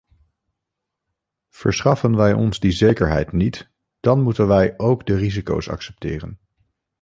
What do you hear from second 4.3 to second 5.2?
wij ook de